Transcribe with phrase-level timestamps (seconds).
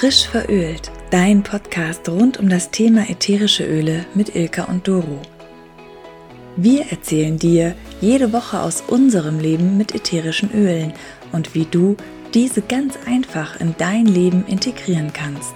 [0.00, 5.20] Frisch verölt, dein Podcast rund um das Thema ätherische Öle mit Ilka und Doro.
[6.56, 10.94] Wir erzählen dir jede Woche aus unserem Leben mit ätherischen Ölen
[11.32, 11.98] und wie du
[12.32, 15.52] diese ganz einfach in dein Leben integrieren kannst.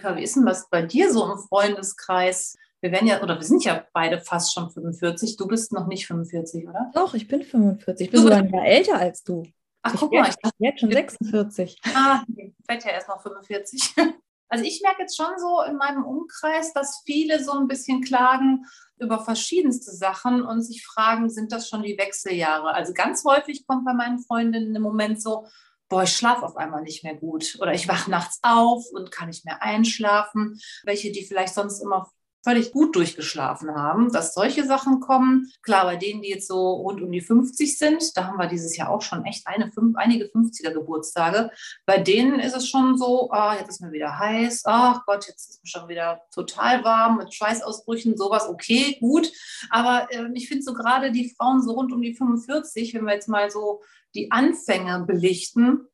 [0.00, 2.56] Ilka, wie ist denn was bei dir so im Freundeskreis?
[2.80, 5.36] Wir werden ja, oder wir sind ja beide fast schon 45.
[5.36, 6.90] Du bist noch nicht 45, oder?
[6.94, 8.06] Doch, ich bin 45.
[8.06, 9.42] Ich bin sogar ein Jahr älter als du.
[9.82, 11.80] Ach, ich guck mal, ich dachte jetzt schon 46.
[11.94, 13.94] Ah, ich werde ja erst noch 45.
[14.52, 18.66] Also ich merke jetzt schon so in meinem Umkreis, dass viele so ein bisschen klagen
[18.98, 22.74] über verschiedenste Sachen und sich fragen, sind das schon die Wechseljahre?
[22.74, 25.46] Also ganz häufig kommt bei meinen Freundinnen im Moment so,
[25.90, 29.28] boah, ich schlafe auf einmal nicht mehr gut oder ich wache nachts auf und kann
[29.28, 30.58] nicht mehr einschlafen.
[30.84, 32.10] Welche, die vielleicht sonst immer
[32.42, 35.52] völlig gut durchgeschlafen haben, dass solche Sachen kommen.
[35.62, 38.76] Klar, bei denen, die jetzt so rund um die 50 sind, da haben wir dieses
[38.76, 41.50] Jahr auch schon echt eine, fünf, einige 50er Geburtstage.
[41.84, 45.50] Bei denen ist es schon so, ah, jetzt ist mir wieder heiß, ach Gott, jetzt
[45.50, 49.30] ist mir schon wieder total warm mit Schweißausbrüchen, sowas, okay, gut.
[49.68, 53.14] Aber äh, ich finde so gerade die Frauen so rund um die 45, wenn wir
[53.14, 53.82] jetzt mal so
[54.14, 55.86] die Anfänge belichten,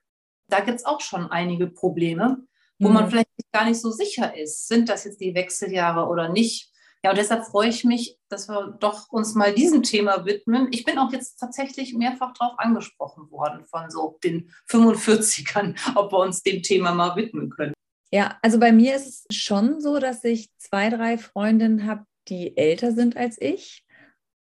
[0.48, 2.46] da gibt es auch schon einige Probleme,
[2.78, 2.94] wo mhm.
[2.94, 6.70] man vielleicht gar nicht so sicher ist, sind das jetzt die Wechseljahre oder nicht.
[7.02, 10.68] Ja, und deshalb freue ich mich, dass wir doch uns mal diesem Thema widmen.
[10.72, 16.18] Ich bin auch jetzt tatsächlich mehrfach darauf angesprochen worden von so den 45ern, ob wir
[16.18, 17.74] uns dem Thema mal widmen können.
[18.12, 22.56] Ja, also bei mir ist es schon so, dass ich zwei, drei Freundinnen habe, die
[22.56, 23.84] älter sind als ich.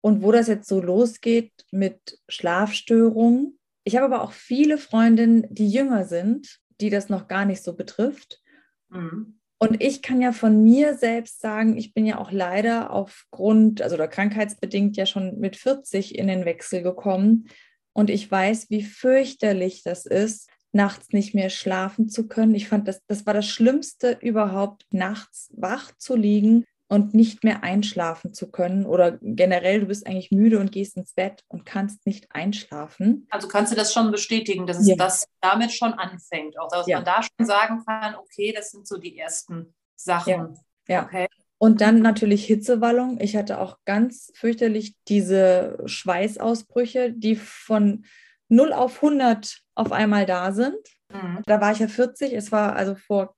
[0.01, 5.69] Und wo das jetzt so losgeht mit Schlafstörungen, ich habe aber auch viele Freundinnen, die
[5.69, 8.41] jünger sind, die das noch gar nicht so betrifft.
[8.89, 9.39] Mhm.
[9.59, 13.95] Und ich kann ja von mir selbst sagen, ich bin ja auch leider aufgrund, also
[13.95, 17.47] oder krankheitsbedingt ja schon mit 40 in den Wechsel gekommen.
[17.93, 22.55] Und ich weiß, wie fürchterlich das ist, nachts nicht mehr schlafen zu können.
[22.55, 27.63] Ich fand, das, das war das Schlimmste überhaupt, nachts wach zu liegen und nicht mehr
[27.63, 32.05] einschlafen zu können oder generell du bist eigentlich müde und gehst ins Bett und kannst
[32.05, 33.27] nicht einschlafen.
[33.29, 34.97] Also kannst du das schon bestätigen, dass es ja.
[34.97, 36.97] das damit schon anfängt, auch dass ja.
[36.97, 40.59] man da schon sagen kann, okay, das sind so die ersten Sachen.
[40.89, 40.95] Ja.
[40.95, 41.03] ja.
[41.05, 41.27] Okay.
[41.57, 43.21] Und dann natürlich Hitzewallung.
[43.21, 48.03] Ich hatte auch ganz fürchterlich diese Schweißausbrüche, die von
[48.49, 50.75] 0 auf 100 auf einmal da sind.
[51.09, 51.41] Mhm.
[51.45, 53.33] Da war ich ja 40, es war also vor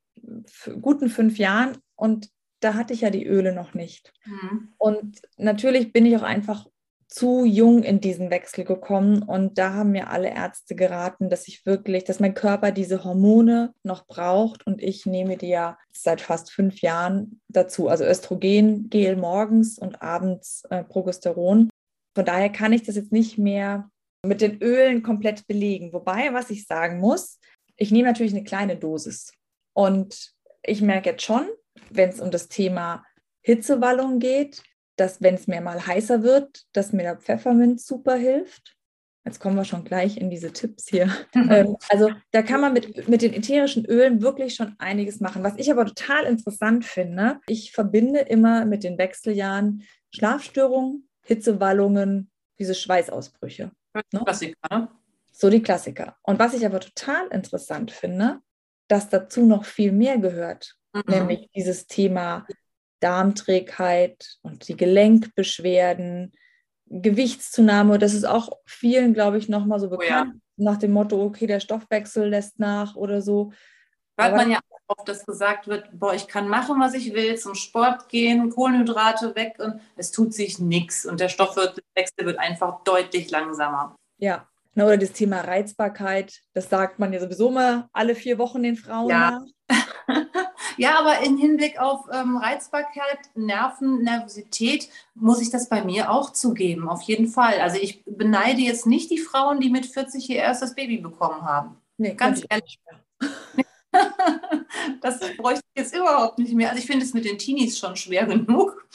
[0.82, 2.30] guten fünf Jahren und
[2.64, 4.14] da hatte ich ja die Öle noch nicht.
[4.26, 4.74] Mhm.
[4.78, 6.68] Und natürlich bin ich auch einfach
[7.14, 11.64] zu jung in diesen Wechsel gekommen und da haben mir alle Ärzte geraten, dass ich
[11.64, 16.52] wirklich, dass mein Körper diese Hormone noch braucht und ich nehme die ja seit fast
[16.52, 21.70] fünf Jahren dazu, also Östrogen, Gel morgens und abends äh, Progesteron.
[22.16, 23.92] Von daher kann ich das jetzt nicht mehr
[24.26, 25.94] mit den Ölen komplett belegen.
[25.94, 27.40] Wobei, was ich sagen muss,
[27.76, 29.32] ich nehme natürlich eine kleine Dosis
[29.74, 31.48] und ich merke jetzt schon,
[31.90, 33.04] wenn es um das Thema
[33.42, 34.64] Hitzewallung geht,
[34.96, 38.76] dass wenn es mir mal heißer wird, dass mir der Pfefferminz super hilft.
[39.26, 41.10] Jetzt kommen wir schon gleich in diese Tipps hier.
[41.36, 45.44] Ähm, also da kann man mit, mit den ätherischen Ölen wirklich schon einiges machen.
[45.44, 52.76] Was ich aber total interessant finde, ich verbinde immer mit den Wechseljahren Schlafstörungen, Hitzewallungen, diese
[52.76, 53.72] Schweißausbrüche.
[53.94, 54.22] Ne?
[54.24, 54.90] Klassiker, ne?
[55.32, 56.16] So die Klassiker.
[56.22, 58.40] Und was ich aber total interessant finde,
[58.88, 61.04] dass dazu noch viel mehr gehört mhm.
[61.08, 62.46] nämlich dieses Thema
[63.00, 66.32] Darmträgheit und die Gelenkbeschwerden,
[66.86, 68.00] Gewichtszunahme.
[68.00, 70.72] Das ist auch vielen, glaube ich, nochmal so bekannt, oh ja.
[70.72, 73.52] nach dem Motto, okay, der Stoffwechsel lässt nach oder so.
[74.18, 77.56] Hört man ja oft, dass gesagt wird, boah, ich kann machen, was ich will, zum
[77.56, 83.32] Sport gehen, Kohlenhydrate weg und es tut sich nichts und der Stoffwechsel wird einfach deutlich
[83.32, 83.96] langsamer.
[84.18, 88.76] Ja, oder das Thema Reizbarkeit, das sagt man ja sowieso mal alle vier Wochen den
[88.76, 89.42] Frauen ja.
[89.70, 89.86] nach.
[90.78, 96.32] Ja, aber im Hinblick auf ähm, Reizbarkeit, Nerven, Nervosität muss ich das bei mir auch
[96.32, 97.60] zugeben, auf jeden Fall.
[97.60, 101.78] Also ich beneide jetzt nicht die Frauen, die mit 40 ihr erstes Baby bekommen haben.
[101.98, 102.80] Nee, ganz ehrlich.
[105.02, 106.70] das bräuchte ich jetzt überhaupt nicht mehr.
[106.70, 108.88] Also ich finde es mit den Teenies schon schwer genug.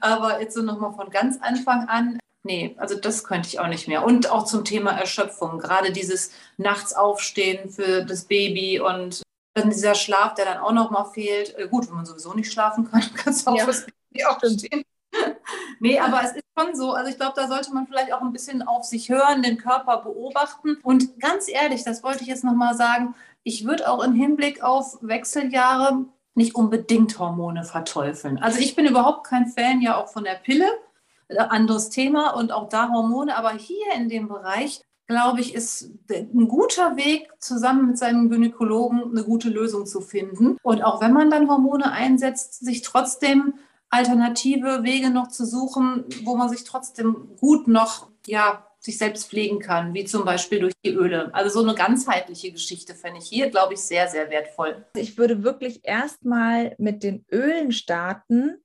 [0.00, 3.88] Aber jetzt so nochmal von ganz Anfang an, nee, also das könnte ich auch nicht
[3.88, 4.04] mehr.
[4.04, 9.22] Und auch zum Thema Erschöpfung, gerade dieses Nachts aufstehen für das Baby und
[9.54, 11.56] dann dieser Schlaf, der dann auch noch mal fehlt.
[11.58, 13.64] Äh, gut, wenn man sowieso nicht schlafen kann, kannst du auch ja.
[13.64, 14.84] fürs Baby aufstehen.
[15.80, 16.92] nee, aber es ist schon so.
[16.92, 19.98] Also ich glaube, da sollte man vielleicht auch ein bisschen auf sich hören, den Körper
[19.98, 20.78] beobachten.
[20.82, 24.62] Und ganz ehrlich, das wollte ich jetzt noch mal sagen, ich würde auch im Hinblick
[24.62, 28.38] auf Wechseljahre nicht unbedingt Hormone verteufeln.
[28.38, 30.66] Also ich bin überhaupt kein Fan ja auch von der Pille,
[31.28, 35.90] äh, anderes Thema und auch da Hormone, aber hier in dem Bereich glaube ich, ist
[36.10, 40.56] ein guter Weg, zusammen mit seinem Gynäkologen eine gute Lösung zu finden.
[40.62, 43.54] Und auch wenn man dann Hormone einsetzt, sich trotzdem
[43.90, 49.60] alternative Wege noch zu suchen, wo man sich trotzdem gut noch, ja, sich selbst pflegen
[49.60, 51.32] kann, wie zum Beispiel durch die Öle.
[51.32, 54.84] Also so eine ganzheitliche Geschichte fände ich hier, glaube ich, sehr, sehr wertvoll.
[54.96, 58.56] Ich würde wirklich erstmal mit den Ölen starten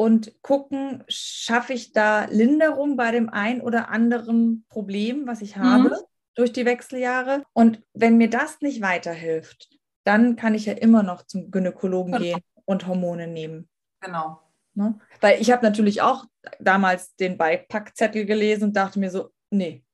[0.00, 5.90] und gucken, schaffe ich da Linderung bei dem ein oder anderen Problem, was ich habe
[5.90, 6.04] mhm.
[6.34, 7.44] durch die Wechseljahre.
[7.52, 9.68] Und wenn mir das nicht weiterhilft,
[10.04, 12.24] dann kann ich ja immer noch zum Gynäkologen genau.
[12.24, 13.68] gehen und Hormone nehmen.
[14.00, 14.40] Genau.
[14.72, 14.98] Ne?
[15.20, 16.24] Weil ich habe natürlich auch
[16.58, 19.84] damals den Beipackzettel gelesen und dachte mir so, nee,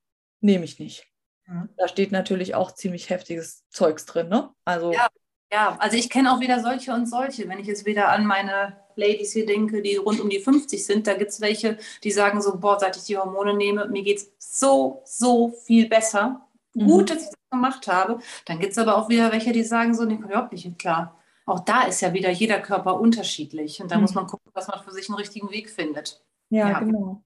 [0.41, 1.05] nehme ich nicht.
[1.47, 1.69] Mhm.
[1.77, 4.51] Da steht natürlich auch ziemlich heftiges Zeugs drin, ne?
[4.65, 5.09] Also ja,
[5.51, 7.49] ja also ich kenne auch wieder solche und solche.
[7.49, 11.07] Wenn ich jetzt wieder an meine Ladies hier denke, die rund um die 50 sind,
[11.07, 14.19] da gibt es welche, die sagen so, boah, seit ich die Hormone nehme, mir geht
[14.19, 16.47] es so, so viel besser.
[16.75, 16.87] Mhm.
[16.87, 18.19] Gut, dass ich das gemacht habe.
[18.47, 21.17] Dann gibt es aber auch wieder welche, die sagen so, nee, überhaupt nicht klar
[21.47, 23.81] auch da ist ja wieder jeder Körper unterschiedlich.
[23.81, 24.03] Und da mhm.
[24.03, 26.21] muss man gucken, dass man für sich einen richtigen Weg findet.
[26.51, 27.23] Ja, ja, genau.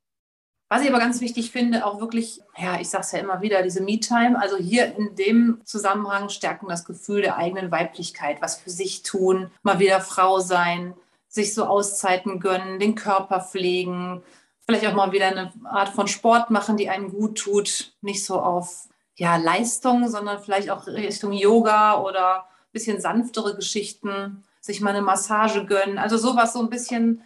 [0.68, 3.62] Was ich aber ganz wichtig finde, auch wirklich, ja, ich sage es ja immer wieder,
[3.62, 8.70] diese Me-Time, also hier in dem Zusammenhang stärken das Gefühl der eigenen Weiblichkeit, was für
[8.70, 10.94] sich tun, mal wieder Frau sein,
[11.30, 14.22] sich so Auszeiten gönnen, den Körper pflegen,
[14.66, 18.40] vielleicht auch mal wieder eine Art von Sport machen, die einem gut tut, nicht so
[18.40, 25.02] auf ja, Leistung, sondern vielleicht auch Richtung Yoga oder bisschen sanftere Geschichten, sich mal eine
[25.02, 25.98] Massage gönnen.
[25.98, 27.22] Also sowas, so ein bisschen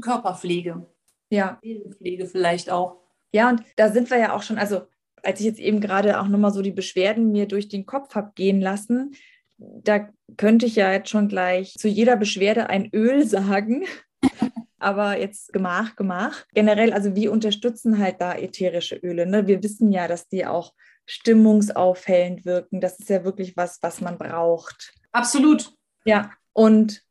[0.00, 0.86] Körperpflege.
[1.30, 1.58] Ja.
[1.96, 2.96] Pflege vielleicht auch.
[3.32, 4.82] Ja, und da sind wir ja auch schon, also
[5.22, 8.32] als ich jetzt eben gerade auch nochmal so die Beschwerden mir durch den Kopf habe
[8.34, 9.14] gehen lassen,
[9.58, 13.84] da könnte ich ja jetzt schon gleich zu jeder Beschwerde ein Öl sagen.
[14.78, 16.44] Aber jetzt Gemach, Gemach.
[16.54, 19.26] Generell, also wir unterstützen halt da ätherische Öle.
[19.26, 19.48] Ne?
[19.48, 20.72] Wir wissen ja, dass die auch
[21.06, 22.80] stimmungsaufhellend wirken.
[22.80, 24.92] Das ist ja wirklich was, was man braucht.
[25.10, 25.72] Absolut.
[26.04, 27.02] Ja, und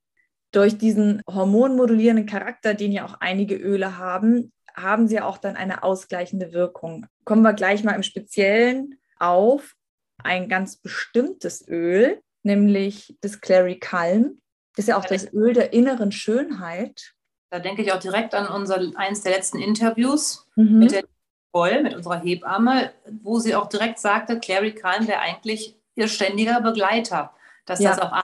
[0.51, 5.83] durch diesen hormonmodulierenden Charakter, den ja auch einige Öle haben, haben sie auch dann eine
[5.83, 7.07] ausgleichende Wirkung.
[7.25, 9.75] Kommen wir gleich mal im Speziellen auf
[10.23, 14.39] ein ganz bestimmtes Öl, nämlich das Clary Calm.
[14.75, 17.13] Das ist ja auch das Öl der inneren Schönheit.
[17.51, 20.79] Da denke ich auch direkt an unser eins der letzten Interviews mhm.
[20.79, 21.03] mit der
[21.51, 22.91] Voll, mit unserer Hebamme,
[23.23, 27.33] wo sie auch direkt sagte, Clary Kahn wäre eigentlich ihr ständiger Begleiter,
[27.65, 27.95] dass ja.
[27.95, 28.21] das auch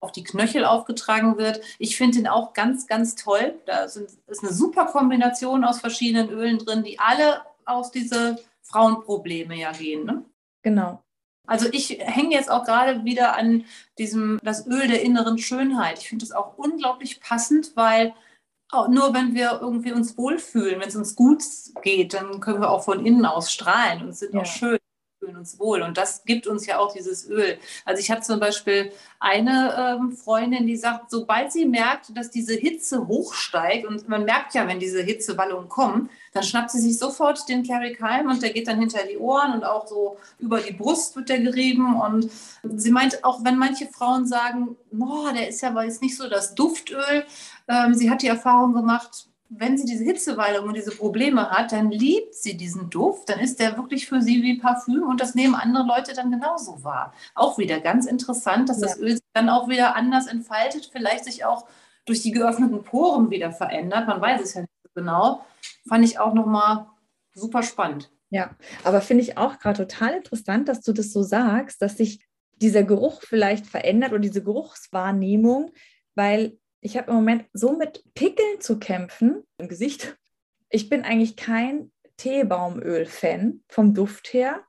[0.00, 1.60] auf die Knöchel aufgetragen wird.
[1.78, 3.54] Ich finde ihn auch ganz, ganz toll.
[3.64, 9.56] Da sind, ist eine super Kombination aus verschiedenen Ölen drin, die alle auf diese Frauenprobleme
[9.56, 10.04] ja gehen.
[10.04, 10.24] Ne?
[10.62, 11.02] Genau.
[11.46, 13.64] Also ich hänge jetzt auch gerade wieder an
[13.98, 15.98] diesem, das Öl der inneren Schönheit.
[15.98, 18.14] Ich finde das auch unglaublich passend, weil
[18.70, 21.42] auch nur wenn wir irgendwie uns wohlfühlen, wenn es uns gut
[21.82, 24.40] geht, dann können wir auch von innen aus strahlen und sind ja.
[24.40, 24.78] auch schön
[25.24, 25.82] fühlen uns wohl.
[25.82, 27.58] Und das gibt uns ja auch dieses Öl.
[27.84, 32.54] Also ich habe zum Beispiel eine ähm, Freundin, die sagt, sobald sie merkt, dass diese
[32.54, 37.48] Hitze hochsteigt, und man merkt ja, wenn diese Hitzewallungen kommen, dann schnappt sie sich sofort
[37.48, 40.72] den Clary Calm und der geht dann hinter die Ohren und auch so über die
[40.72, 42.00] Brust wird der gerieben.
[42.00, 42.30] Und
[42.76, 46.28] sie meint, auch wenn manche Frauen sagen, boah, der ist ja aber jetzt nicht so
[46.28, 47.24] das Duftöl,
[47.68, 49.28] ähm, sie hat die Erfahrung gemacht,
[49.58, 53.60] wenn sie diese Hitzewallung und diese Probleme hat, dann liebt sie diesen Duft, dann ist
[53.60, 57.12] der wirklich für sie wie Parfüm und das nehmen andere Leute dann genauso wahr.
[57.34, 58.88] Auch wieder ganz interessant, dass ja.
[58.88, 61.66] das Öl sich dann auch wieder anders entfaltet, vielleicht sich auch
[62.04, 64.06] durch die geöffneten Poren wieder verändert.
[64.08, 65.44] Man weiß es ja nicht so genau.
[65.88, 66.86] Fand ich auch nochmal
[67.34, 68.10] super spannend.
[68.30, 68.50] Ja,
[68.82, 72.24] aber finde ich auch gerade total interessant, dass du das so sagst, dass sich
[72.56, 75.72] dieser Geruch vielleicht verändert oder diese Geruchswahrnehmung,
[76.14, 80.18] weil ich habe im Moment so mit Pickeln zu kämpfen im Gesicht.
[80.68, 84.62] Ich bin eigentlich kein Teebaumöl-Fan vom Duft her.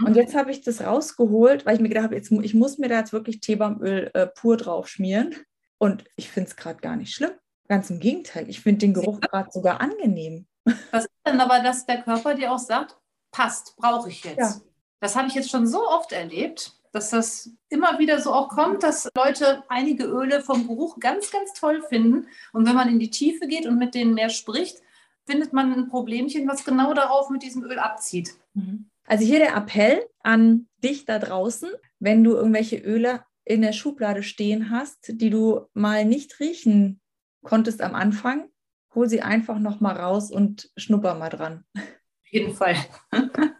[0.00, 0.06] Mhm.
[0.06, 2.90] Und jetzt habe ich das rausgeholt, weil ich mir gedacht habe, jetzt, ich muss mir
[2.90, 5.34] da jetzt wirklich Teebaumöl äh, pur drauf schmieren.
[5.78, 7.32] Und ich finde es gerade gar nicht schlimm.
[7.68, 10.46] Ganz im Gegenteil, ich finde den Geruch gerade sogar angenehm.
[10.90, 12.98] Was ist denn aber, dass der Körper dir auch sagt,
[13.30, 14.38] passt, brauche ich jetzt?
[14.38, 14.54] Ja.
[15.00, 18.82] Das habe ich jetzt schon so oft erlebt dass das immer wieder so auch kommt,
[18.82, 22.26] dass Leute einige Öle vom Geruch ganz, ganz toll finden.
[22.52, 24.78] Und wenn man in die Tiefe geht und mit denen mehr spricht,
[25.26, 28.34] findet man ein Problemchen, was genau darauf mit diesem Öl abzieht.
[28.54, 28.88] Mhm.
[29.04, 34.22] Also hier der Appell an dich da draußen, wenn du irgendwelche Öle in der Schublade
[34.22, 37.00] stehen hast, die du mal nicht riechen
[37.42, 38.48] konntest am Anfang,
[38.94, 41.64] hol sie einfach noch mal raus und schnupper mal dran.
[41.74, 42.76] Auf jeden Fall.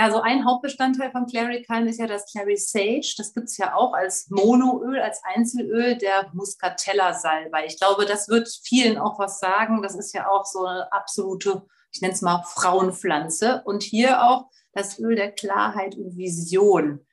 [0.00, 3.12] Ja, so ein Hauptbestandteil von Clary Kind ist ja das Clary Sage.
[3.18, 7.66] Das gibt es ja auch als Monoöl, als Einzelöl der Muscatella-Salbei.
[7.66, 9.82] Ich glaube, das wird vielen auch was sagen.
[9.82, 13.60] Das ist ja auch so eine absolute, ich nenne es mal Frauenpflanze.
[13.66, 17.04] Und hier auch das Öl der Klarheit und Vision.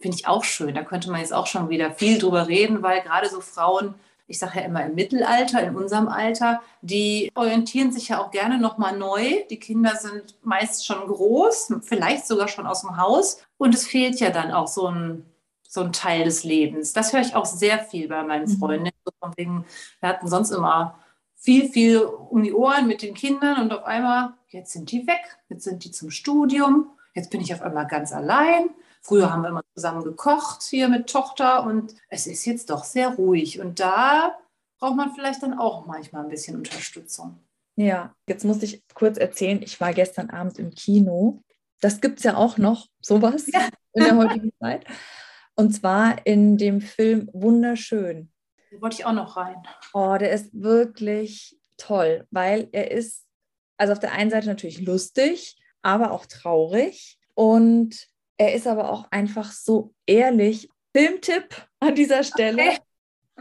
[0.00, 0.74] Finde ich auch schön.
[0.74, 3.94] Da könnte man jetzt auch schon wieder viel drüber reden, weil gerade so Frauen
[4.32, 8.58] ich sage ja immer im Mittelalter, in unserem Alter, die orientieren sich ja auch gerne
[8.58, 9.44] nochmal neu.
[9.50, 13.42] Die Kinder sind meist schon groß, vielleicht sogar schon aus dem Haus.
[13.58, 15.26] Und es fehlt ja dann auch so ein,
[15.68, 16.94] so ein Teil des Lebens.
[16.94, 18.56] Das höre ich auch sehr viel bei meinen mhm.
[18.56, 18.92] Freundinnen.
[19.36, 19.66] Wegen,
[20.00, 20.98] wir hatten sonst immer
[21.36, 25.38] viel, viel um die Ohren mit den Kindern und auf einmal, jetzt sind die weg,
[25.50, 28.70] jetzt sind die zum Studium, jetzt bin ich auf einmal ganz allein.
[29.02, 33.08] Früher haben wir immer zusammen gekocht hier mit Tochter und es ist jetzt doch sehr
[33.08, 33.60] ruhig.
[33.60, 34.38] Und da
[34.78, 37.38] braucht man vielleicht dann auch manchmal ein bisschen Unterstützung.
[37.74, 41.42] Ja, jetzt muss ich kurz erzählen, ich war gestern Abend im Kino.
[41.80, 43.68] Das gibt es ja auch noch, sowas ja.
[43.92, 44.86] in der heutigen Zeit.
[45.56, 48.30] Und zwar in dem Film Wunderschön.
[48.70, 49.56] Den wollte ich auch noch rein.
[49.92, 53.26] Oh, der ist wirklich toll, weil er ist,
[53.78, 57.18] also auf der einen Seite natürlich lustig, aber auch traurig.
[57.34, 60.68] Und er ist aber auch einfach so ehrlich.
[60.94, 62.62] Filmtipp an dieser Stelle.
[62.62, 62.78] Okay.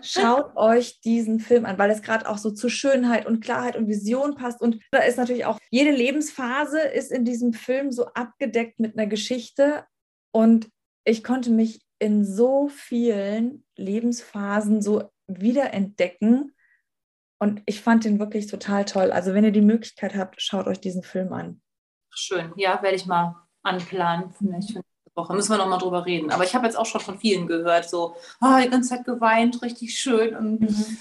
[0.02, 3.88] Schaut euch diesen Film an, weil es gerade auch so zu Schönheit und Klarheit und
[3.88, 4.62] Vision passt.
[4.62, 9.08] Und da ist natürlich auch jede Lebensphase ist in diesem Film so abgedeckt mit einer
[9.08, 9.86] Geschichte.
[10.34, 10.70] Und
[11.04, 16.56] ich konnte mich in so vielen Lebensphasen so wiederentdecken.
[17.40, 19.12] Und ich fand den wirklich total toll.
[19.12, 21.62] Also wenn ihr die Möglichkeit habt, schaut euch diesen Film an.
[22.14, 24.32] Schön, ja, werde ich mal anplanen.
[24.38, 24.80] Vielleicht
[25.16, 25.34] Woche.
[25.34, 26.32] Müssen wir noch mal drüber reden.
[26.32, 29.62] Aber ich habe jetzt auch schon von vielen gehört, so, oh, die ganze Zeit geweint,
[29.62, 30.36] richtig schön.
[30.36, 30.98] Und, mhm.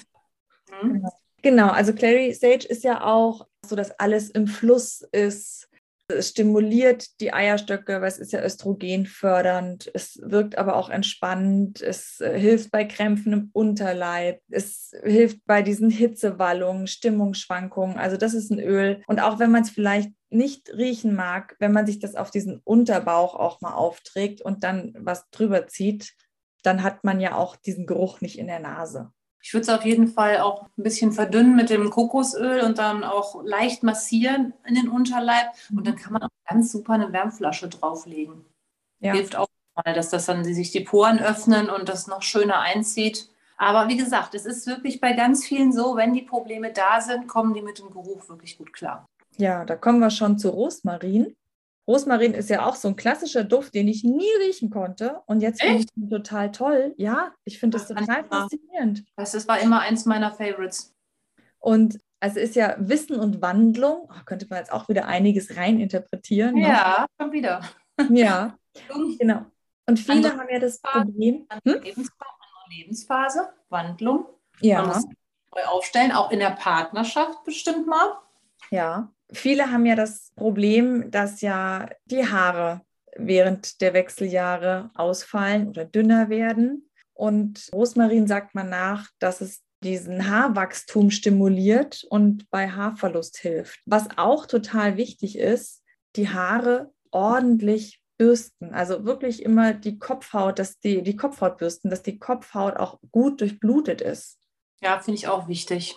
[0.83, 1.07] Mhm.
[1.43, 5.69] Genau, also Clary Sage ist ja auch so, dass alles im Fluss ist.
[6.11, 9.91] Es stimuliert die Eierstöcke, weil es ist ja östrogenfördernd.
[9.95, 11.81] Es wirkt aber auch entspannend.
[11.81, 14.41] Es äh, hilft bei Krämpfen im Unterleib.
[14.51, 17.99] Es hilft bei diesen Hitzewallungen, Stimmungsschwankungen.
[17.99, 19.03] Also das ist ein Öl.
[19.07, 22.61] Und auch wenn man es vielleicht nicht riechen mag, wenn man sich das auf diesen
[22.65, 26.15] Unterbauch auch mal aufträgt und dann was drüber zieht,
[26.63, 29.13] dann hat man ja auch diesen Geruch nicht in der Nase.
[29.43, 33.05] Ich würde es auf jeden Fall auch ein bisschen verdünnen mit dem Kokosöl und dann
[33.05, 35.49] auch leicht massieren in den Unterleib.
[35.75, 38.45] Und dann kann man auch ganz super eine Wärmflasche drauflegen.
[39.01, 39.15] Ja.
[39.15, 43.31] Hilft auch mal, dass das dann sich die Poren öffnen und das noch schöner einzieht.
[43.57, 47.27] Aber wie gesagt, es ist wirklich bei ganz vielen so, wenn die Probleme da sind,
[47.27, 49.07] kommen die mit dem Geruch wirklich gut klar.
[49.37, 51.35] Ja, da kommen wir schon zu Rosmarin.
[51.87, 55.21] Rosmarin ist ja auch so ein klassischer Duft, den ich nie riechen konnte.
[55.27, 56.95] Und jetzt finde ich ihn total toll.
[56.97, 59.05] Ja, ich finde das total faszinierend.
[59.17, 60.95] Das, das war immer eins meiner Favorites.
[61.59, 66.55] Und also ist ja Wissen und Wandlung, oh, könnte man jetzt auch wieder einiges reininterpretieren.
[66.55, 66.69] Ne?
[66.69, 67.63] Ja, schon wieder.
[68.11, 68.57] Ja,
[69.19, 69.47] genau.
[69.87, 71.47] Und viele andere haben ja das Problem.
[71.65, 71.83] Hm?
[71.83, 72.31] Lebensphase,
[72.69, 74.27] Lebensphase, Wandlung.
[74.61, 74.83] Ja.
[74.83, 75.05] Man muss
[75.55, 78.19] neu aufstellen, auch in der Partnerschaft bestimmt mal.
[78.71, 82.83] Ja, viele haben ja das Problem, dass ja die Haare
[83.17, 86.91] während der Wechseljahre ausfallen oder dünner werden.
[87.13, 93.81] Und Rosmarin sagt man nach, dass es diesen Haarwachstum stimuliert und bei Haarverlust hilft.
[93.87, 95.83] Was auch total wichtig ist,
[96.17, 98.75] die Haare ordentlich bürsten.
[98.75, 103.41] Also wirklich immer die Kopfhaut, dass die, die Kopfhaut bürsten, dass die Kopfhaut auch gut
[103.41, 104.39] durchblutet ist.
[104.83, 105.97] Ja, finde ich auch wichtig.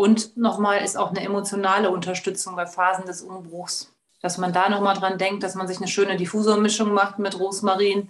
[0.00, 4.96] Und nochmal ist auch eine emotionale Unterstützung bei Phasen des Umbruchs, dass man da nochmal
[4.96, 8.08] dran denkt, dass man sich eine schöne Diffusormischung macht mit Rosmarin.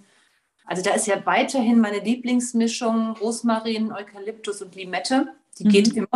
[0.65, 5.35] Also da ist ja weiterhin meine Lieblingsmischung Rosmarin, Eukalyptus und Limette.
[5.59, 5.69] Die mhm.
[5.71, 6.07] geht immer,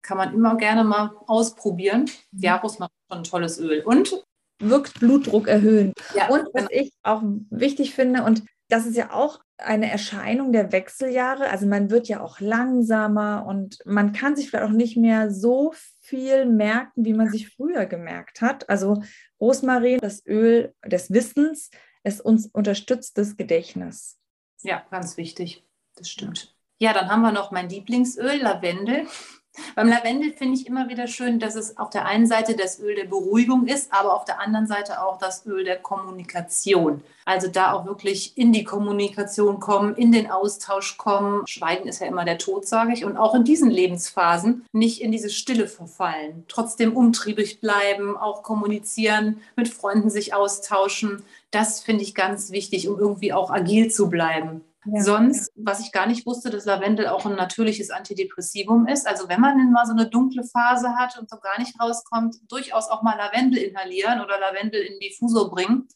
[0.00, 2.10] kann man immer gerne mal ausprobieren.
[2.32, 2.40] Mhm.
[2.40, 3.82] Ja, Rosmarin ist schon ein tolles Öl.
[3.84, 4.24] Und
[4.60, 5.92] wirkt Blutdruck erhöhen.
[6.14, 6.68] Ja, und was genau.
[6.70, 7.20] ich auch
[7.50, 11.50] wichtig finde, und das ist ja auch eine Erscheinung der Wechseljahre.
[11.50, 15.72] Also man wird ja auch langsamer und man kann sich vielleicht auch nicht mehr so
[16.00, 18.68] viel merken, wie man sich früher gemerkt hat.
[18.68, 19.02] Also
[19.40, 21.70] Rosmarin, das Öl des Wissens,
[22.02, 24.18] es uns unterstützt das Gedächtnis.
[24.62, 25.64] Ja, ganz wichtig.
[25.96, 26.54] Das stimmt.
[26.78, 29.06] Ja, dann haben wir noch mein Lieblingsöl, Lavendel.
[29.74, 32.94] Beim Lavendel finde ich immer wieder schön, dass es auf der einen Seite das Öl
[32.94, 37.02] der Beruhigung ist, aber auf der anderen Seite auch das Öl der Kommunikation.
[37.24, 41.46] Also da auch wirklich in die Kommunikation kommen, in den Austausch kommen.
[41.46, 43.04] Schweigen ist ja immer der Tod, sage ich.
[43.04, 46.44] Und auch in diesen Lebensphasen nicht in diese Stille verfallen.
[46.48, 51.22] Trotzdem umtriebig bleiben, auch kommunizieren, mit Freunden sich austauschen.
[51.50, 54.62] Das finde ich ganz wichtig, um irgendwie auch agil zu bleiben.
[54.92, 55.62] Ja, Sonst, ja.
[55.66, 59.06] was ich gar nicht wusste, dass Lavendel auch ein natürliches Antidepressivum ist.
[59.06, 62.88] Also wenn man mal so eine dunkle Phase hat und so gar nicht rauskommt, durchaus
[62.88, 65.88] auch mal Lavendel inhalieren oder Lavendel in Diffusor bringen.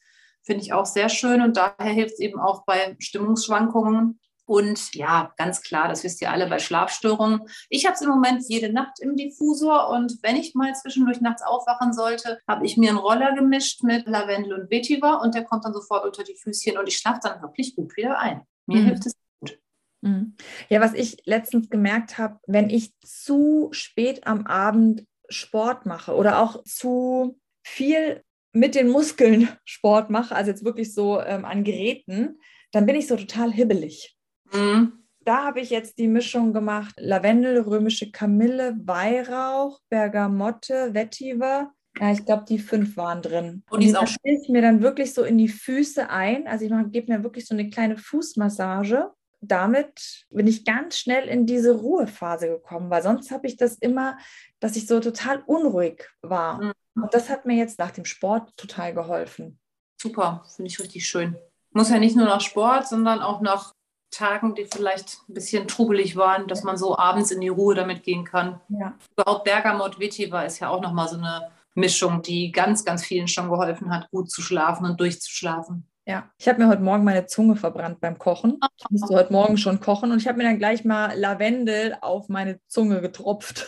[0.43, 4.19] Finde ich auch sehr schön und daher hilft es eben auch bei Stimmungsschwankungen.
[4.45, 7.43] Und ja, ganz klar, das wisst ihr alle bei Schlafstörungen.
[7.71, 11.43] Ich habe es im Moment jede Nacht im Diffusor und wenn ich mal zwischendurch nachts
[11.43, 15.65] aufwachen sollte, habe ich mir einen Roller gemischt mit Lavendel und Vetiver und der kommt
[15.65, 18.43] dann sofort unter die Füßchen und ich schlafe dann wirklich gut wieder ein.
[18.73, 18.87] Mir mhm.
[18.87, 19.59] hilft es gut.
[20.00, 20.37] Mhm.
[20.69, 26.41] Ja, was ich letztens gemerkt habe, wenn ich zu spät am Abend Sport mache oder
[26.41, 32.38] auch zu viel mit den Muskeln Sport mache, also jetzt wirklich so ähm, an Geräten,
[32.73, 34.17] dann bin ich so total hibbelig.
[34.52, 35.05] Mhm.
[35.25, 41.73] Da habe ich jetzt die Mischung gemacht: Lavendel, römische Kamille, Weihrauch, Bergamotte, Vetiver.
[42.01, 43.63] Ja, ich glaube, die fünf waren drin.
[43.71, 46.47] Und, und die schließe ich mir dann wirklich so in die Füße ein.
[46.47, 49.11] Also ich gebe mir wirklich so eine kleine Fußmassage.
[49.41, 54.17] Damit bin ich ganz schnell in diese Ruhephase gekommen, weil sonst habe ich das immer,
[54.61, 56.63] dass ich so total unruhig war.
[56.63, 56.73] Mhm.
[56.95, 59.59] Und das hat mir jetzt nach dem Sport total geholfen.
[60.01, 61.37] Super, finde ich richtig schön.
[61.73, 63.73] Muss ja nicht nur nach Sport, sondern auch nach
[64.11, 68.03] Tagen, die vielleicht ein bisschen trubelig waren, dass man so abends in die Ruhe damit
[68.03, 68.61] gehen kann.
[68.69, 68.95] Ja.
[69.17, 73.49] Überhaupt Bergamot Vetiver ist ja auch nochmal so eine Mischung, die ganz, ganz vielen schon
[73.49, 75.88] geholfen hat, gut zu schlafen und durchzuschlafen.
[76.05, 78.59] Ja, ich habe mir heute Morgen meine Zunge verbrannt beim Kochen.
[78.76, 82.29] Ich musste heute Morgen schon kochen und ich habe mir dann gleich mal Lavendel auf
[82.29, 83.67] meine Zunge getropft.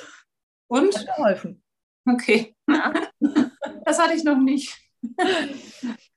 [0.66, 0.92] Und?
[0.94, 1.62] Das hat geholfen.
[2.06, 2.54] Okay.
[2.68, 2.92] Ja.
[3.86, 4.78] Das hatte ich noch nicht.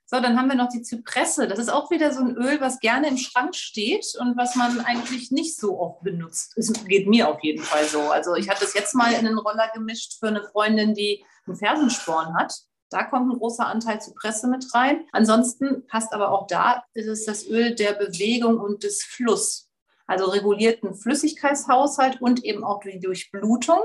[0.10, 1.50] So, dann haben wir noch die Zypresse.
[1.50, 4.80] Das ist auch wieder so ein Öl, was gerne im Schrank steht und was man
[4.80, 6.54] eigentlich nicht so oft benutzt.
[6.56, 8.00] Es geht mir auf jeden Fall so.
[8.10, 11.58] Also ich hatte es jetzt mal in den Roller gemischt für eine Freundin, die einen
[11.58, 12.54] Fersensporn hat.
[12.90, 15.06] Da kommt ein großer Anteil Zypresse mit rein.
[15.12, 19.70] Ansonsten passt aber auch da, ist es das Öl der Bewegung und des Fluss.
[20.06, 23.82] Also regulierten Flüssigkeitshaushalt und eben auch die Durchblutung.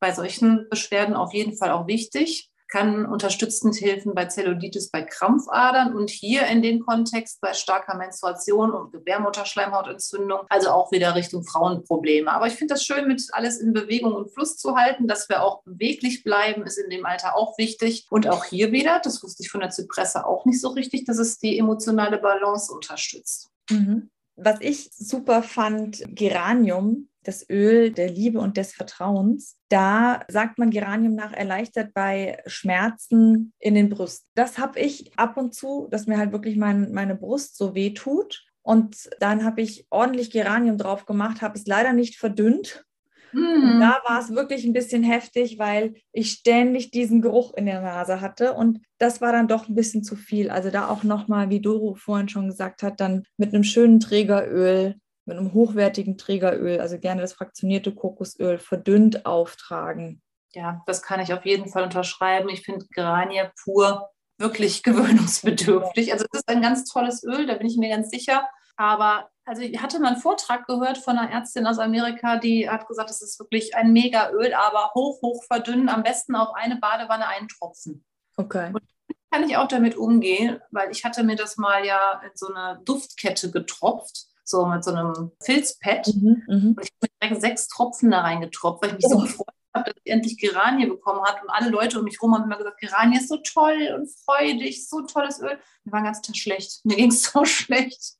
[0.00, 5.94] Bei solchen Beschwerden auf jeden Fall auch wichtig kann unterstützend helfen bei Zellulitis, bei Krampfadern
[5.94, 12.32] und hier in dem Kontext bei starker Menstruation und Gebärmutterschleimhautentzündung, also auch wieder Richtung Frauenprobleme.
[12.32, 15.42] Aber ich finde das schön, mit alles in Bewegung und Fluss zu halten, dass wir
[15.42, 18.06] auch beweglich bleiben, ist in dem Alter auch wichtig.
[18.08, 21.18] Und auch hier wieder, das wusste ich von der Zypresse auch nicht so richtig, dass
[21.18, 23.50] es die emotionale Balance unterstützt.
[23.70, 24.08] Mhm.
[24.44, 29.58] Was ich super fand, Geranium das Öl der Liebe und des Vertrauens.
[29.68, 34.28] Da sagt man Geranium nach erleichtert bei Schmerzen in den Brüsten.
[34.34, 37.94] Das habe ich ab und zu, dass mir halt wirklich mein, meine Brust so weh
[37.94, 38.44] tut.
[38.62, 42.84] Und dann habe ich ordentlich Geranium drauf gemacht, habe es leider nicht verdünnt.
[43.32, 43.80] Mhm.
[43.80, 48.20] da war es wirklich ein bisschen heftig, weil ich ständig diesen Geruch in der Nase
[48.20, 48.52] hatte.
[48.52, 50.50] Und das war dann doch ein bisschen zu viel.
[50.50, 54.96] Also da auch nochmal, wie Doro vorhin schon gesagt hat, dann mit einem schönen Trägeröl
[55.24, 60.20] mit einem hochwertigen Trägeröl, also gerne das fraktionierte Kokosöl, verdünnt auftragen.
[60.54, 62.48] Ja, das kann ich auf jeden Fall unterschreiben.
[62.48, 66.12] Ich finde Gerania pur wirklich gewöhnungsbedürftig.
[66.12, 68.48] Also es ist ein ganz tolles Öl, da bin ich mir ganz sicher.
[68.76, 72.86] Aber also ich hatte mal einen Vortrag gehört von einer Ärztin aus Amerika, die hat
[72.86, 77.26] gesagt, es ist wirklich ein Megaöl, aber hoch, hoch verdünnen, am besten auf eine Badewanne
[77.26, 78.04] einen Tropfen.
[78.36, 78.70] Okay.
[78.72, 78.82] Und
[79.30, 82.80] kann ich auch damit umgehen, weil ich hatte mir das mal ja in so eine
[82.84, 86.06] Duftkette getropft so mit so einem Filzpad.
[86.14, 86.54] Mhm, mh.
[86.76, 89.10] Und ich habe direkt sechs Tropfen da reingetropft, weil ich mich oh.
[89.10, 91.40] so gefreut habe, dass ich endlich Geranie bekommen habe.
[91.42, 94.88] Und alle Leute um mich herum haben immer gesagt, Geranie ist so toll und freudig,
[94.88, 95.58] so tolles Öl.
[95.84, 96.84] Mir war ganz schlecht.
[96.84, 98.14] Mir ging es so schlecht.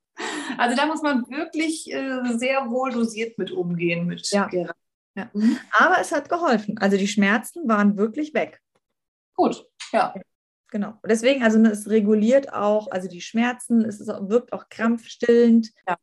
[0.59, 4.49] Also da muss man wirklich äh, sehr wohl dosiert mit umgehen mit ja.
[5.15, 5.31] Ja.
[5.33, 5.59] Mhm.
[5.79, 6.79] Aber es hat geholfen.
[6.79, 8.61] Also die Schmerzen waren wirklich weg.
[9.35, 10.15] Gut, ja.
[10.71, 10.95] Genau.
[11.07, 15.71] Deswegen, also es reguliert auch, also die Schmerzen, es ist, wirkt auch krampfstillend.
[15.87, 15.97] Ja.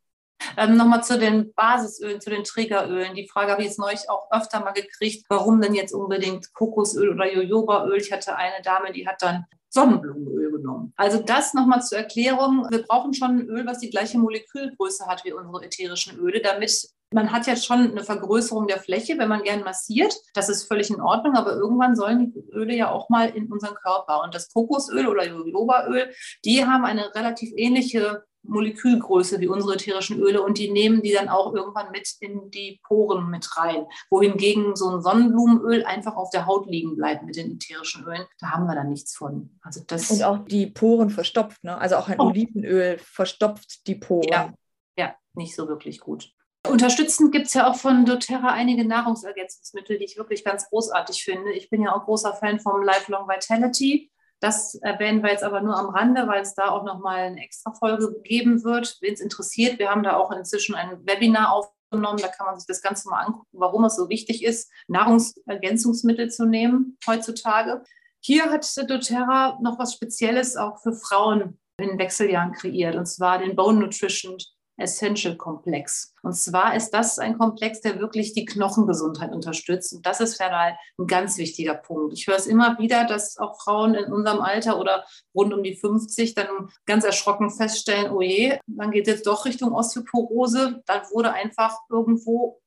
[0.56, 3.14] Ähm, Nochmal zu den Basisölen, zu den Trägerölen.
[3.14, 7.10] Die Frage habe ich jetzt neulich auch öfter mal gekriegt, warum denn jetzt unbedingt Kokosöl
[7.10, 7.98] oder Jojobaöl?
[7.98, 10.92] Ich hatte eine Dame, die hat dann Sonnenblumenöl genommen.
[10.96, 12.66] Also das nochmal zur Erklärung.
[12.70, 16.90] Wir brauchen schon ein Öl, was die gleiche Molekülgröße hat wie unsere ätherischen Öle, damit
[17.12, 20.14] man hat ja schon eine Vergrößerung der Fläche, wenn man gern massiert.
[20.34, 23.74] Das ist völlig in Ordnung, aber irgendwann sollen die Öle ja auch mal in unseren
[23.74, 24.22] Körper.
[24.22, 26.12] Und das Kokosöl oder Jojobaöl,
[26.44, 31.28] die haben eine relativ ähnliche Molekülgröße wie unsere ätherischen Öle und die nehmen die dann
[31.28, 33.86] auch irgendwann mit in die Poren mit rein.
[34.10, 38.24] Wohingegen so ein Sonnenblumenöl einfach auf der Haut liegen bleibt mit den ätherischen Ölen.
[38.40, 39.58] Da haben wir dann nichts von.
[39.62, 41.76] Also das und auch die Poren verstopft, ne?
[41.78, 42.28] Also auch ein oh.
[42.28, 44.28] Olivenöl verstopft die Poren.
[44.30, 44.52] Ja,
[44.96, 46.32] ja nicht so wirklich gut.
[46.68, 51.52] Unterstützend gibt es ja auch von doTERRA einige Nahrungsergänzungsmittel, die ich wirklich ganz großartig finde.
[51.52, 54.10] Ich bin ja auch großer Fan vom Lifelong Vitality.
[54.40, 57.72] Das erwähnen wir jetzt aber nur am Rande, weil es da auch nochmal eine extra
[57.72, 59.78] Folge geben wird, wen es interessiert.
[59.78, 63.20] Wir haben da auch inzwischen ein Webinar aufgenommen, da kann man sich das Ganze mal
[63.20, 67.84] angucken, warum es so wichtig ist, Nahrungsergänzungsmittel zu nehmen heutzutage.
[68.20, 73.56] Hier hat doTERRA noch was Spezielles auch für Frauen in Wechseljahren kreiert, und zwar den
[73.56, 74.38] Bone Nutrition
[74.80, 76.14] Essential Komplex.
[76.22, 79.92] Und zwar ist das ein Komplex, der wirklich die Knochengesundheit unterstützt.
[79.92, 82.12] Und das ist final ein ganz wichtiger Punkt.
[82.12, 85.76] Ich höre es immer wieder, dass auch Frauen in unserem Alter oder rund um die
[85.76, 90.82] 50 dann ganz erschrocken feststellen, oh je, man geht jetzt doch Richtung Osteoporose.
[90.86, 92.60] Da wurde einfach irgendwo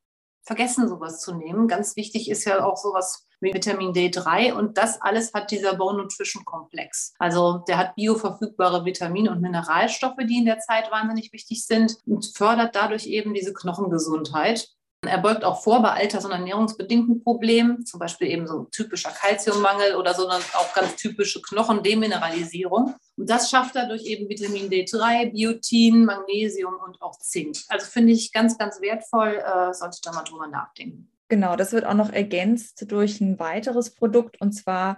[0.43, 1.67] vergessen, sowas zu nehmen.
[1.67, 6.45] Ganz wichtig ist ja auch sowas Vitamin D3 und das alles hat dieser Bone Nutrition
[6.45, 7.13] Komplex.
[7.19, 12.25] Also der hat bioverfügbare Vitamine und Mineralstoffe, die in der Zeit wahnsinnig wichtig sind und
[12.35, 14.69] fördert dadurch eben diese Knochengesundheit.
[15.05, 19.95] Er beugt auch vor bei alters- und ernährungsbedingten Problemen, zum Beispiel eben so typischer Kalziummangel
[19.95, 22.95] oder so auch ganz typische Knochendemineralisierung.
[23.17, 27.57] Und das schafft er durch eben Vitamin D3, Biotin, Magnesium und auch Zink.
[27.67, 31.09] Also finde ich ganz, ganz wertvoll, äh, sollte da mal drüber nachdenken.
[31.29, 34.97] Genau, das wird auch noch ergänzt durch ein weiteres Produkt und zwar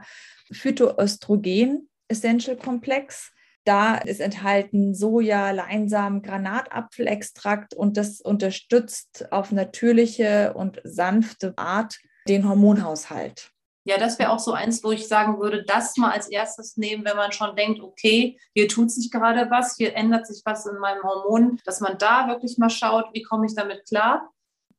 [0.52, 3.32] Phytoöstrogen Essential Komplex.
[3.64, 12.48] Da ist enthalten Soja, Leinsamen, Granatapfelextrakt und das unterstützt auf natürliche und sanfte Art den
[12.48, 13.52] Hormonhaushalt.
[13.88, 17.06] Ja, das wäre auch so eins, wo ich sagen würde, das mal als erstes nehmen,
[17.06, 20.78] wenn man schon denkt, okay, hier tut sich gerade was, hier ändert sich was in
[20.78, 24.32] meinem Hormon, dass man da wirklich mal schaut, wie komme ich damit klar.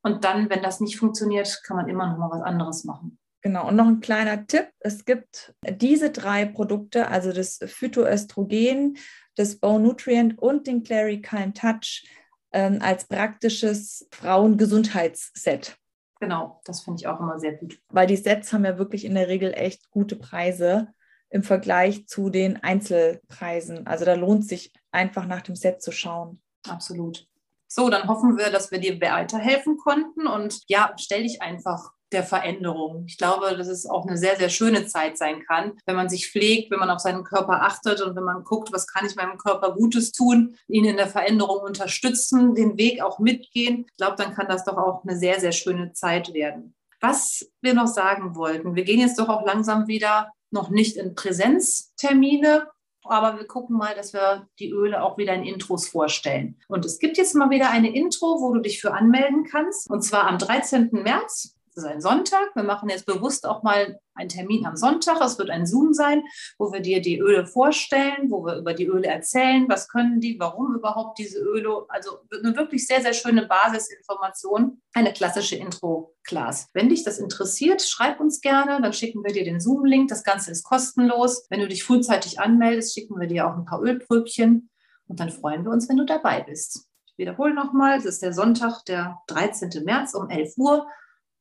[0.07, 3.19] Und dann, wenn das nicht funktioniert, kann man immer noch mal was anderes machen.
[3.41, 4.69] Genau, und noch ein kleiner Tipp.
[4.79, 8.97] Es gibt diese drei Produkte, also das Phytoöstrogen,
[9.35, 12.07] das Bone Nutrient und den Clary Calm Touch
[12.53, 15.77] ähm, als praktisches Frauengesundheitsset.
[16.21, 17.79] Genau, das finde ich auch immer sehr gut.
[17.89, 20.87] Weil die Sets haben ja wirklich in der Regel echt gute Preise
[21.29, 23.85] im Vergleich zu den Einzelpreisen.
[23.85, 26.41] Also da lohnt sich einfach nach dem Set zu schauen.
[26.67, 27.27] Absolut.
[27.67, 32.23] So, dann hoffen wir, dass wir dir weiterhelfen konnten und ja, stell dich einfach der
[32.23, 33.03] Veränderung.
[33.07, 36.31] Ich glaube, dass es auch eine sehr, sehr schöne Zeit sein kann, wenn man sich
[36.31, 39.37] pflegt, wenn man auf seinen Körper achtet und wenn man guckt, was kann ich meinem
[39.37, 43.85] Körper Gutes tun, ihn in der Veränderung unterstützen, den Weg auch mitgehen.
[43.89, 46.75] Ich glaube, dann kann das doch auch eine sehr, sehr schöne Zeit werden.
[47.01, 51.13] Was wir noch sagen wollten, wir gehen jetzt doch auch langsam wieder noch nicht in
[51.13, 52.67] Präsenztermine,
[53.09, 56.57] aber wir gucken mal, dass wir die Öle auch wieder in Intros vorstellen.
[56.67, 59.89] Und es gibt jetzt mal wieder eine Intro, wo du dich für anmelden kannst.
[59.89, 60.89] Und zwar am 13.
[60.91, 61.56] März.
[61.77, 62.55] Ist ein Sonntag.
[62.55, 65.21] Wir machen jetzt bewusst auch mal einen Termin am Sonntag.
[65.21, 66.23] Es wird ein Zoom sein,
[66.57, 70.39] wo wir dir die Öle vorstellen, wo wir über die Öle erzählen, was können die,
[70.39, 71.85] warum überhaupt diese Öle.
[71.89, 76.69] Also eine wirklich sehr, sehr schöne Basisinformation, eine klassische Intro-Class.
[76.73, 80.09] Wenn dich das interessiert, schreib uns gerne, dann schicken wir dir den Zoom-Link.
[80.09, 81.45] Das Ganze ist kostenlos.
[81.51, 84.71] Wenn du dich frühzeitig anmeldest, schicken wir dir auch ein paar Ölpröbchen
[85.05, 86.87] und dann freuen wir uns, wenn du dabei bist.
[87.05, 89.83] Ich wiederhole nochmal, es ist der Sonntag, der 13.
[89.83, 90.87] März um 11 Uhr.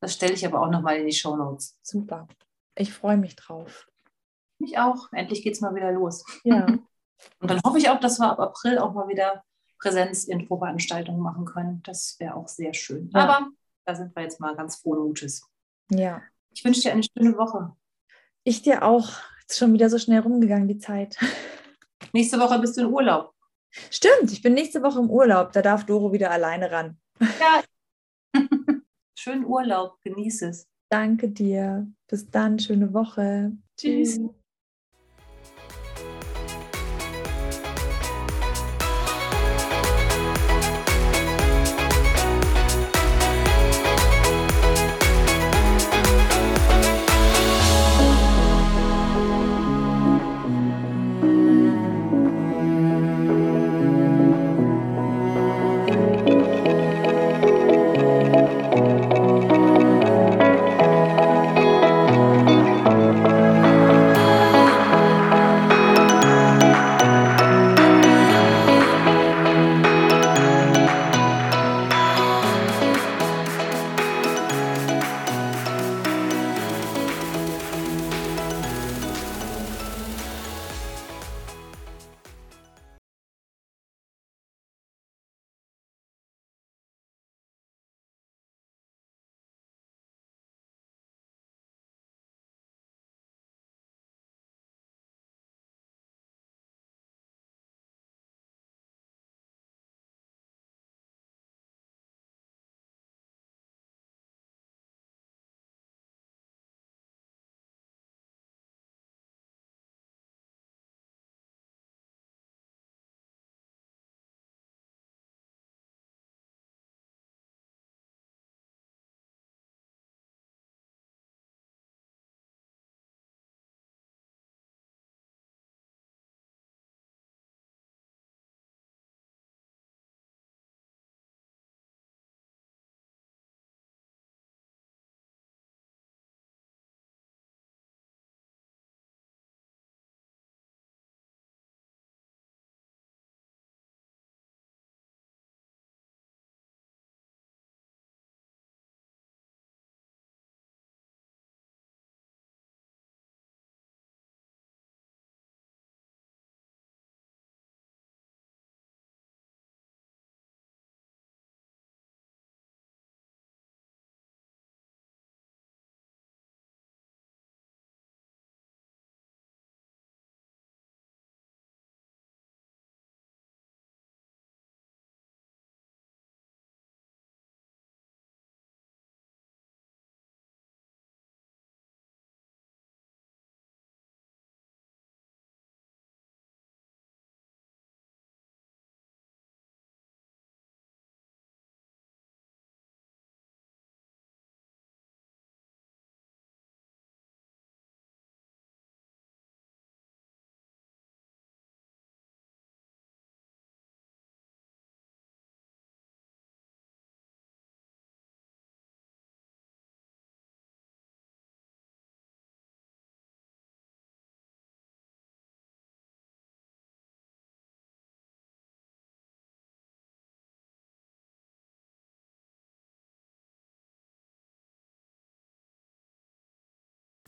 [0.00, 1.78] Das stelle ich aber auch nochmal in die Show Notes.
[1.82, 2.28] Super.
[2.74, 3.88] Ich freue mich drauf.
[4.58, 5.12] Mich auch.
[5.12, 6.24] Endlich geht es mal wieder los.
[6.44, 6.66] Ja.
[7.40, 9.42] Und dann hoffe ich auch, dass wir ab April auch mal wieder
[9.78, 11.82] Präsenz-Info-Veranstaltungen machen können.
[11.82, 13.10] Das wäre auch sehr schön.
[13.14, 13.24] Ja.
[13.24, 13.48] Aber
[13.84, 15.42] da sind wir jetzt mal ganz frohen Mutes.
[15.90, 16.22] Ja.
[16.50, 17.74] Ich wünsche dir eine schöne Woche.
[18.44, 19.08] Ich dir auch.
[19.48, 21.16] Ist schon wieder so schnell rumgegangen, die Zeit.
[22.12, 23.32] Nächste Woche bist du in Urlaub.
[23.90, 25.52] Stimmt, ich bin nächste Woche im Urlaub.
[25.52, 26.98] Da darf Doro wieder alleine ran.
[27.20, 27.62] Ja.
[29.26, 30.00] Schönen Urlaub.
[30.04, 30.68] Genieße es.
[30.88, 31.90] Danke dir.
[32.06, 32.60] Bis dann.
[32.60, 33.50] Schöne Woche.
[33.76, 34.18] Tschüss.
[34.18, 34.35] Tschüss.